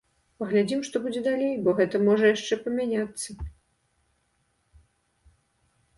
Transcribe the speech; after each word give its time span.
Паглядзім, 0.43 0.79
што 0.87 0.95
будзе 1.03 1.21
далей, 1.27 1.51
бо 1.67 1.75
гэта 1.81 1.95
можа 2.07 2.25
яшчэ 2.33 2.59
памяняцца. 2.63 3.37